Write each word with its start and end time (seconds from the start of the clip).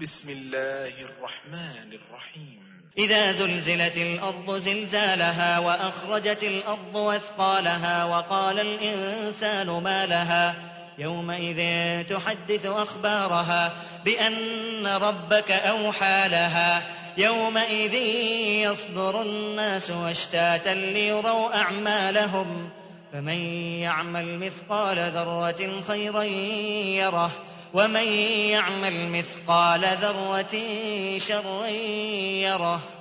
بسم 0.00 0.30
الله 0.30 0.92
الرحمن 1.00 1.92
الرحيم. 1.92 2.62
إذا 2.98 3.32
زلزلت 3.32 3.96
الأرض 3.96 4.58
زلزالها 4.58 5.58
وأخرجت 5.58 6.42
الأرض 6.42 6.96
أثقالها 6.96 8.04
وقال 8.04 8.60
الإنسان 8.60 9.66
ما 9.66 10.06
لها. 10.06 10.54
يومئذ 10.98 11.58
تحدث 12.04 12.66
أخبارها 12.66 13.72
بأن 14.04 14.86
ربك 14.86 15.50
أوحى 15.50 16.28
لها. 16.28 16.82
يومئذ 17.18 17.94
يصدر 18.70 19.22
الناس 19.22 19.90
أشتاتا 19.90 20.74
ليروا 20.74 21.56
أعمالهم. 21.56 22.70
فمن 23.12 23.40
يعمل 23.80 24.38
مثقال 24.38 25.12
ذرة 25.12 25.82
خيرا 25.88 26.22
يره. 26.22 27.30
ومن 27.74 28.06
يعمل 28.50 29.10
مثقال 29.10 29.80
ذرة 29.80 30.54
شرا 31.18 31.66
يره 32.46 32.97